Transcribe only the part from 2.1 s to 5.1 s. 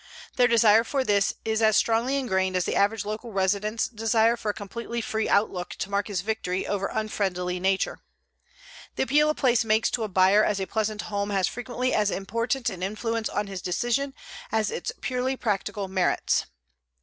ingrained as the average local resident's desire for a completely